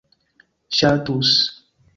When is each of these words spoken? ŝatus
ŝatus 0.79 1.33